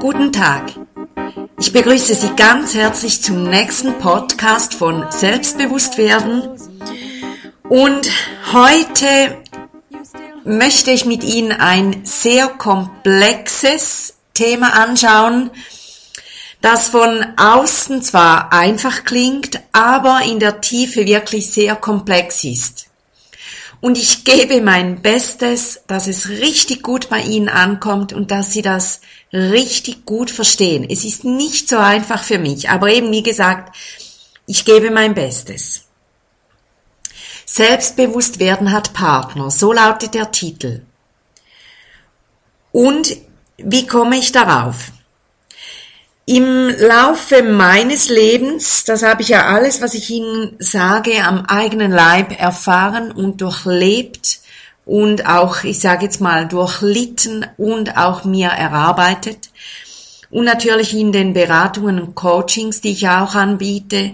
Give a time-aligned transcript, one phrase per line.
[0.00, 0.70] Guten Tag.
[1.58, 6.56] Ich begrüße Sie ganz herzlich zum nächsten Podcast von Selbstbewusstwerden.
[7.68, 8.08] Und
[8.52, 9.42] heute
[10.44, 15.50] möchte ich mit Ihnen ein sehr komplexes Thema anschauen,
[16.60, 22.88] das von außen zwar einfach klingt, aber in der Tiefe wirklich sehr komplex ist.
[23.80, 28.62] Und ich gebe mein Bestes, dass es richtig gut bei Ihnen ankommt und dass Sie
[28.62, 29.00] das
[29.32, 30.86] richtig gut verstehen.
[30.88, 33.76] Es ist nicht so einfach für mich, aber eben wie gesagt,
[34.46, 35.84] ich gebe mein Bestes.
[37.44, 40.82] Selbstbewusst werden hat Partner, so lautet der Titel.
[42.72, 43.16] Und
[43.56, 44.92] wie komme ich darauf?
[46.26, 51.90] Im Laufe meines Lebens, das habe ich ja alles, was ich Ihnen sage, am eigenen
[51.90, 54.40] Leib erfahren und durchlebt
[54.88, 59.50] und auch, ich sage jetzt mal, durchlitten und auch mir erarbeitet.
[60.30, 64.12] Und natürlich in den Beratungen und Coachings, die ich auch anbiete,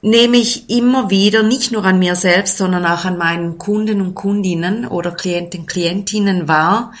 [0.00, 4.14] nehme ich immer wieder nicht nur an mir selbst, sondern auch an meinen Kunden und
[4.14, 6.94] Kundinnen oder Klienten, Klientinnen wahr,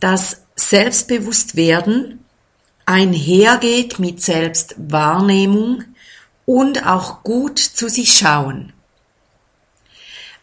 [0.00, 2.24] dass selbstbewusst werden
[2.86, 5.84] einhergeht mit Selbstwahrnehmung
[6.44, 8.72] und auch gut zu sich schauen.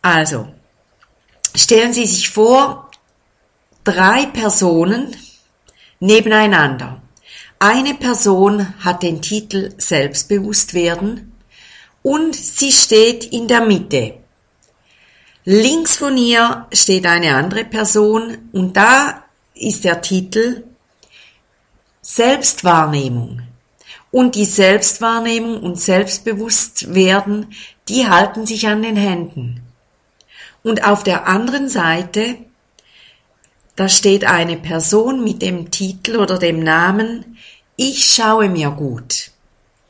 [0.01, 0.47] Also,
[1.55, 2.89] stellen Sie sich vor,
[3.83, 5.15] drei Personen
[5.99, 7.01] nebeneinander.
[7.59, 11.31] Eine Person hat den Titel Selbstbewusstwerden
[12.01, 14.15] und sie steht in der Mitte.
[15.45, 19.23] Links von ihr steht eine andere Person und da
[19.55, 20.63] ist der Titel
[22.01, 23.41] Selbstwahrnehmung.
[24.11, 27.53] Und die Selbstwahrnehmung und Selbstbewusstwerden,
[27.87, 29.61] die halten sich an den Händen.
[30.63, 32.37] Und auf der anderen Seite,
[33.75, 37.37] da steht eine Person mit dem Titel oder dem Namen,
[37.75, 39.31] ich schaue mir gut.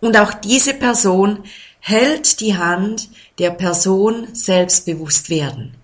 [0.01, 1.43] Und auch diese Person
[1.79, 5.75] hält die Hand der Person selbstbewusst werden.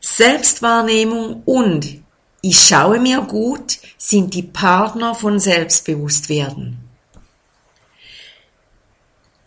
[0.00, 2.02] Selbstwahrnehmung und
[2.42, 6.78] ich schaue mir gut sind die Partner von Selbstbewusstwerden.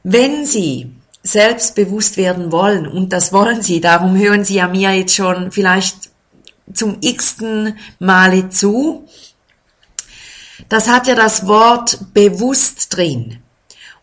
[0.03, 0.92] Wenn Sie
[1.24, 6.12] selbstbewusst werden wollen, und das wollen Sie, darum hören Sie ja mir jetzt schon vielleicht
[6.74, 9.08] zum x-ten Male zu,
[10.70, 13.40] das hat ja das Wort bewusst drin.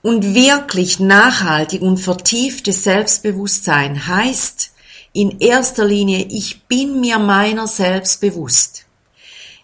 [0.03, 4.73] Und wirklich nachhaltig und vertieftes Selbstbewusstsein heißt
[5.13, 8.87] in erster Linie, ich bin mir meiner selbst bewusst.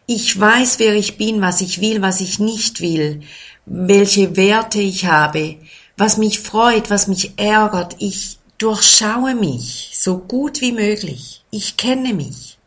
[0.07, 3.23] Ich weiß, wer ich bin, was ich will, was ich nicht will,
[3.65, 5.57] welche Werte ich habe,
[5.97, 7.97] was mich freut, was mich ärgert.
[7.99, 11.43] Ich durchschaue mich so gut wie möglich.
[11.51, 12.59] Ich kenne mich.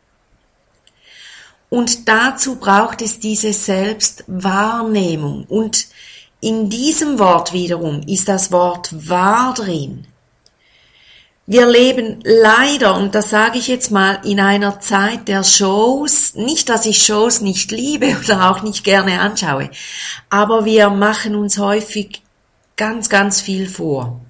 [1.68, 5.44] Und dazu braucht es diese Selbstwahrnehmung.
[5.48, 5.86] Und
[6.40, 10.06] in diesem Wort wiederum ist das Wort wahr drin.
[11.46, 16.34] Wir leben leider, und das sage ich jetzt mal, in einer Zeit der Shows.
[16.34, 19.70] Nicht, dass ich Shows nicht liebe oder auch nicht gerne anschaue,
[20.28, 22.22] aber wir machen uns häufig
[22.80, 24.22] ganz, ganz viel vor.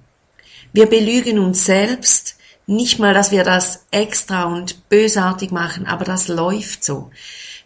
[0.73, 2.35] Wir belügen uns selbst,
[2.67, 7.13] nicht mal, dass wir das extra und bösartig machen, aber das läuft so.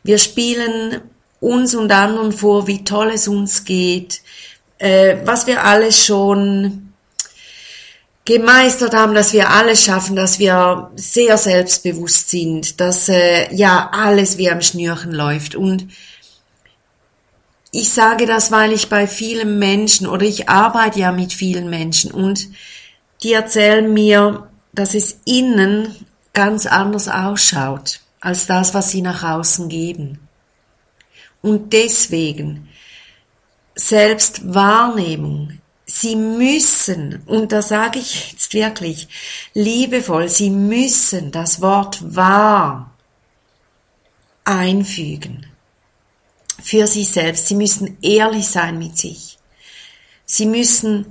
[0.03, 1.01] Wir spielen
[1.41, 4.21] uns und anderen vor, wie toll es uns geht,
[4.77, 6.93] äh, was wir alles schon
[8.27, 14.37] gemeistert haben, dass wir alles schaffen, dass wir sehr selbstbewusst sind, dass äh, ja alles
[14.37, 15.55] wie am Schnürchen läuft.
[15.55, 15.89] Und
[17.75, 22.13] ich sage das, weil ich bei vielen Menschen oder ich arbeite ja mit vielen Menschen
[22.13, 22.49] und
[23.23, 29.69] die erzählen mir, dass es innen ganz anders ausschaut als das, was sie nach außen
[29.69, 30.21] geben.
[31.43, 32.69] Und deswegen
[33.75, 39.07] Selbstwahrnehmung, Sie müssen, und da sage ich jetzt wirklich
[39.53, 42.91] liebevoll, Sie müssen das Wort wahr
[44.45, 45.47] einfügen
[46.63, 47.47] für sich selbst.
[47.47, 49.39] Sie müssen ehrlich sein mit sich.
[50.25, 51.07] Sie müssen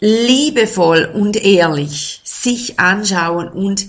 [0.00, 3.86] liebevoll und ehrlich sich anschauen und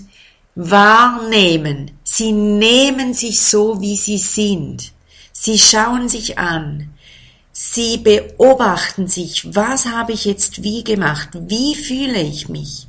[0.54, 1.92] wahrnehmen.
[2.02, 4.92] Sie nehmen sich so, wie sie sind.
[5.32, 6.90] Sie schauen sich an.
[7.52, 12.86] Sie beobachten sich, was habe ich jetzt wie gemacht, wie fühle ich mich,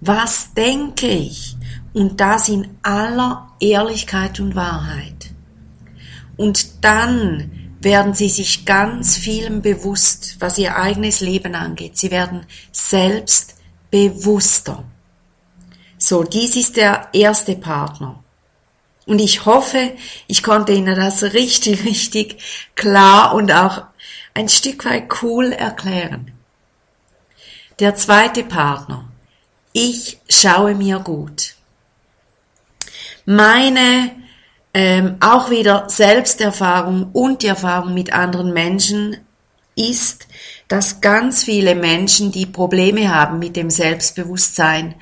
[0.00, 1.56] was denke ich
[1.92, 5.21] und das in aller Ehrlichkeit und Wahrheit.
[6.42, 11.96] Und dann werden sie sich ganz vielem bewusst, was ihr eigenes Leben angeht.
[11.96, 13.54] Sie werden selbst
[13.92, 14.82] bewusster.
[15.98, 18.24] So, dies ist der erste Partner.
[19.06, 19.92] Und ich hoffe,
[20.26, 22.42] ich konnte Ihnen das richtig, richtig
[22.74, 23.84] klar und auch
[24.34, 26.32] ein Stück weit cool erklären.
[27.78, 29.08] Der zweite Partner.
[29.72, 31.54] Ich schaue mir gut.
[33.26, 34.21] Meine
[34.74, 39.18] ähm, auch wieder Selbsterfahrung und die Erfahrung mit anderen Menschen
[39.76, 40.26] ist,
[40.68, 44.94] dass ganz viele Menschen, die Probleme haben mit dem Selbstbewusstsein,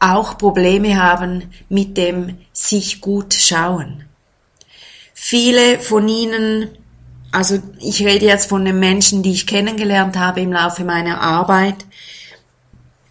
[0.00, 4.04] auch Probleme haben mit dem sich gut schauen.
[5.12, 6.70] Viele von ihnen,
[7.32, 11.84] also ich rede jetzt von den Menschen, die ich kennengelernt habe im Laufe meiner Arbeit,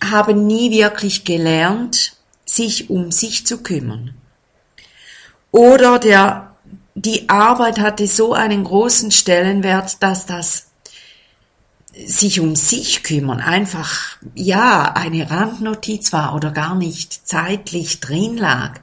[0.03, 2.13] haben nie wirklich gelernt,
[2.45, 4.15] sich um sich zu kümmern.
[5.57, 6.51] Oder der,
[6.93, 10.67] die Arbeit hatte so einen großen Stellenwert, dass das
[12.05, 18.73] sich um sich kümmern einfach, ja, eine Randnotiz war oder gar nicht zeitlich drin lag,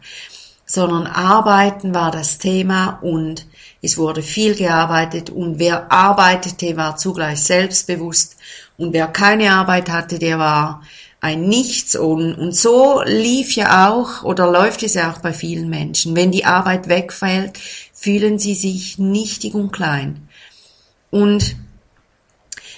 [0.66, 3.46] sondern Arbeiten war das Thema und
[3.80, 8.34] es wurde viel gearbeitet und wer arbeitete, war zugleich selbstbewusst
[8.78, 10.82] und wer keine Arbeit hatte, der war
[11.24, 15.70] ein Nichts und, und so lief ja auch oder läuft es ja auch bei vielen
[15.70, 16.14] Menschen.
[16.14, 17.58] Wenn die Arbeit wegfällt,
[17.94, 20.28] fühlen sie sich nichtig und klein.
[21.10, 21.56] Und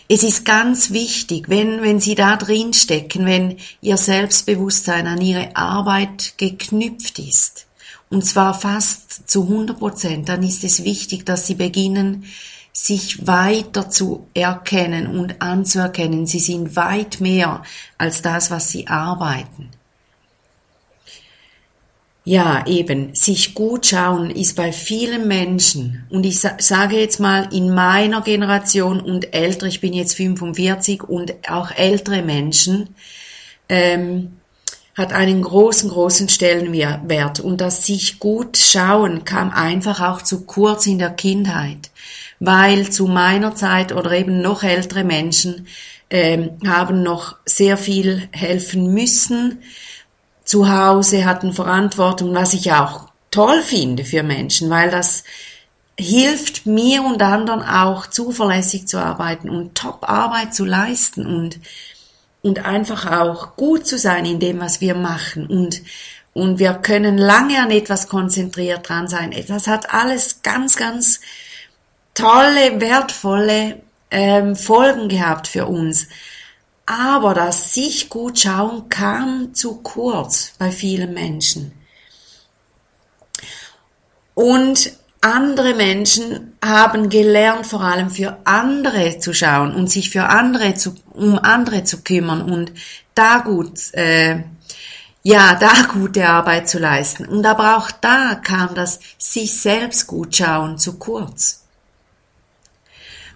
[0.08, 5.56] es ist ganz wichtig, wenn, wenn Sie da drin stecken, wenn Ihr Selbstbewusstsein an Ihre
[5.56, 7.66] Arbeit geknüpft ist,
[8.08, 12.24] und zwar fast zu 100 Prozent, dann ist es wichtig, dass Sie beginnen,
[12.76, 16.26] sich weiter zu erkennen und anzuerkennen.
[16.26, 17.62] Sie sind weit mehr
[17.96, 19.70] als das, was Sie arbeiten.
[22.22, 27.72] Ja, eben, sich gut schauen ist bei vielen Menschen, und ich sage jetzt mal in
[27.72, 32.94] meiner Generation und älter, ich bin jetzt 45 und auch ältere Menschen,
[33.68, 34.32] ähm,
[34.96, 37.40] hat einen großen, großen Stellenwert.
[37.40, 41.90] Und das sich gut schauen kam einfach auch zu kurz in der Kindheit,
[42.40, 45.66] weil zu meiner Zeit oder eben noch ältere Menschen
[46.08, 49.58] ähm, haben noch sehr viel helfen müssen,
[50.44, 55.24] zu Hause, hatten Verantwortung, was ich auch toll finde für Menschen, weil das
[55.98, 61.26] hilft mir und anderen auch zuverlässig zu arbeiten und Top-Arbeit zu leisten.
[61.26, 61.58] Und,
[62.46, 65.82] und einfach auch gut zu sein in dem, was wir machen und,
[66.32, 69.34] und wir können lange an etwas konzentriert dran sein.
[69.48, 71.20] Das hat alles ganz, ganz
[72.14, 73.82] tolle, wertvolle
[74.12, 76.06] ähm, Folgen gehabt für uns.
[76.86, 81.72] Aber das sich gut schauen kam zu kurz bei vielen Menschen.
[84.34, 90.74] Und andere Menschen haben gelernt, vor allem für andere zu schauen und sich für andere
[90.74, 92.72] zu, um andere zu kümmern und
[93.14, 94.42] da gut, äh,
[95.22, 97.26] ja, da gute Arbeit zu leisten.
[97.26, 101.64] Und aber auch da kam das sich selbst gut schauen zu kurz.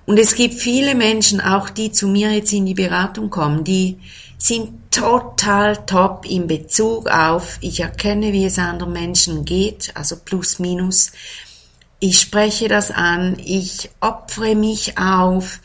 [0.06, 3.99] Und es gibt viele Menschen, auch die zu mir jetzt in die Beratung kommen, die
[4.38, 10.59] sind total top in Bezug auf, ich erkenne, wie es anderen Menschen geht, also plus
[10.59, 11.12] minus.
[12.02, 15.61] Ich spreche das an, ich opfere mich auf,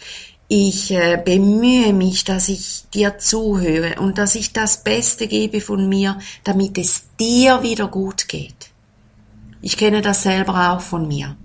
[0.49, 5.88] ich äh, bemühe mich, dass ich dir zuhöre und dass ich das Beste gebe von
[5.89, 8.69] mir, damit es dir wieder gut geht.
[9.62, 11.38] Ich kenne das selber auch von mir.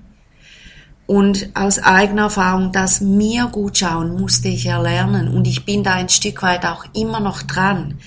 [1.06, 5.28] Und aus eigener Erfahrung, das mir gut schauen, musste ich erlernen.
[5.28, 7.98] Und ich bin da ein Stück weit auch immer noch dran.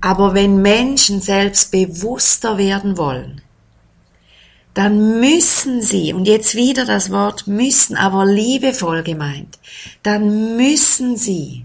[0.00, 3.42] Aber wenn Menschen selbst bewusster werden wollen,
[4.74, 9.58] dann müssen sie, und jetzt wieder das Wort müssen, aber liebevoll gemeint,
[10.02, 11.64] dann müssen sie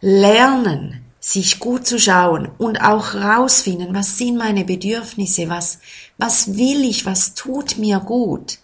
[0.00, 5.80] lernen, sich gut zu schauen und auch rausfinden, was sind meine Bedürfnisse, was,
[6.18, 8.58] was will ich, was tut mir gut.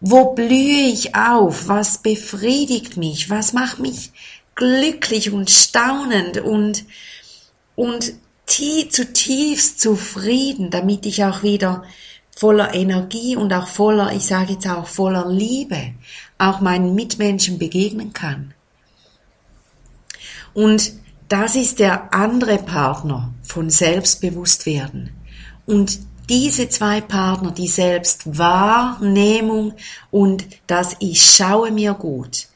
[0.00, 1.66] Wo blühe ich auf?
[1.66, 3.30] Was befriedigt mich?
[3.30, 4.12] Was macht mich
[4.54, 6.84] glücklich und staunend und,
[7.74, 8.12] und
[8.46, 11.82] tie zutiefst zufrieden, damit ich auch wieder
[12.38, 15.94] voller Energie und auch voller, ich sage jetzt auch voller Liebe,
[16.38, 18.54] auch meinen Mitmenschen begegnen kann.
[20.54, 20.92] Und
[21.28, 25.10] das ist der andere Partner von Selbstbewusstwerden.
[25.66, 29.74] Und diese zwei Partner, die Selbstwahrnehmung
[30.12, 32.46] und das Ich schaue mir gut.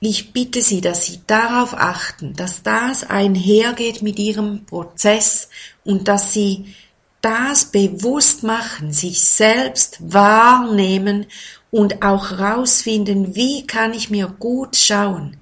[0.00, 5.48] Ich bitte Sie, dass Sie darauf achten, dass das einhergeht mit Ihrem Prozess
[5.82, 6.74] und dass Sie
[7.22, 11.26] das bewusst machen, sich selbst wahrnehmen
[11.70, 15.38] und auch rausfinden, wie kann ich mir gut schauen.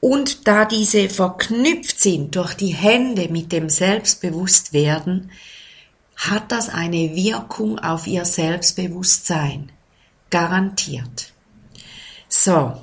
[0.00, 5.32] Und da diese verknüpft sind durch die Hände mit dem Selbstbewusstwerden,
[6.16, 9.72] hat das eine Wirkung auf ihr Selbstbewusstsein.
[10.30, 11.32] Garantiert.
[12.28, 12.78] So.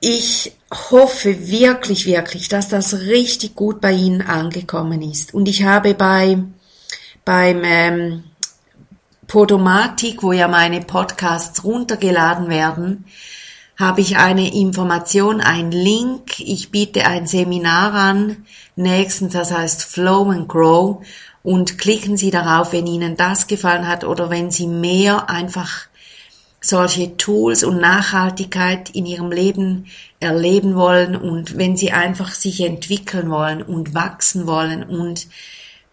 [0.00, 5.32] Ich hoffe wirklich, wirklich, dass das richtig gut bei Ihnen angekommen ist.
[5.34, 6.38] Und ich habe bei,
[7.24, 8.24] beim ähm,
[9.26, 13.04] Podomatic, wo ja meine Podcasts runtergeladen werden,
[13.78, 16.40] habe ich eine Information, ein Link.
[16.40, 18.44] Ich biete ein Seminar an,
[18.74, 21.04] nächstens, das heißt Flow and Grow.
[21.42, 25.87] Und klicken Sie darauf, wenn Ihnen das gefallen hat oder wenn Sie mehr einfach
[26.68, 29.86] solche Tools und Nachhaltigkeit in Ihrem Leben
[30.20, 35.26] erleben wollen und wenn Sie einfach sich entwickeln wollen und wachsen wollen und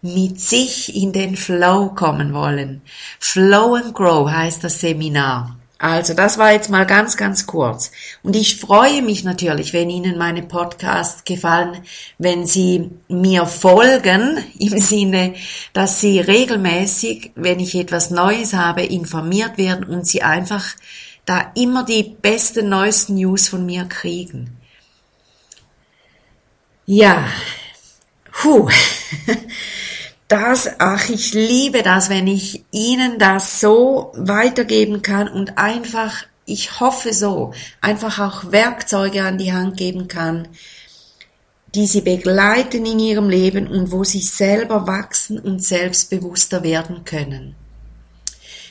[0.02, 2.82] mit sich in den Flow kommen wollen.
[3.18, 5.56] Flow and Grow heißt das Seminar.
[5.78, 7.92] Also, das war jetzt mal ganz, ganz kurz.
[8.22, 11.82] Und ich freue mich natürlich, wenn Ihnen meine Podcasts gefallen,
[12.16, 15.34] wenn Sie mir folgen, im Sinne,
[15.74, 20.64] dass Sie regelmäßig, wenn ich etwas Neues habe, informiert werden und Sie einfach
[21.26, 24.56] da immer die besten, neuesten News von mir kriegen.
[26.86, 27.28] Ja,
[28.32, 28.70] puh.
[30.28, 36.80] das, ach, ich liebe das, wenn ich Ihnen das so weitergeben kann und einfach, ich
[36.80, 40.48] hoffe so, einfach auch Werkzeuge an die Hand geben kann,
[41.74, 47.54] die Sie begleiten in Ihrem Leben und wo Sie selber wachsen und selbstbewusster werden können.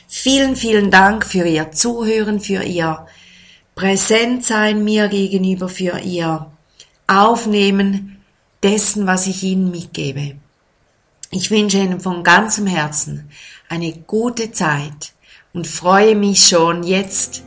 [0.08, 3.06] Vielen, vielen Dank für Ihr Zuhören, für Ihr
[3.74, 6.50] Präsentsein mir gegenüber, für Ihr
[7.06, 8.22] Aufnehmen
[8.62, 10.36] dessen, was ich Ihnen mitgebe.
[11.30, 13.30] Ich wünsche Ihnen von ganzem Herzen
[13.68, 15.12] eine gute Zeit
[15.52, 17.42] und freue mich schon jetzt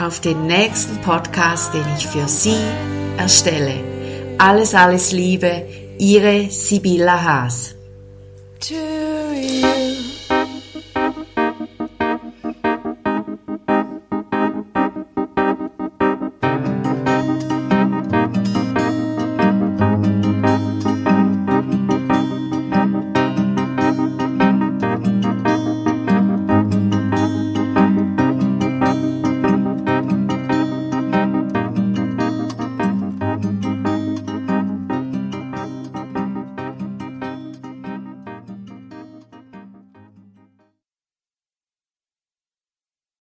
[0.00, 2.56] auf den nächsten Podcast, den ich für Sie
[3.16, 3.74] erstelle.
[4.38, 5.66] Alles, alles Liebe,
[5.98, 7.74] Ihre Sibylla Haas.
[8.60, 9.03] Tschüss.